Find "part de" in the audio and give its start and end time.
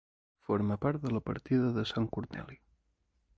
0.85-1.11